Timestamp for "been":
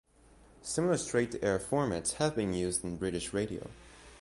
2.35-2.55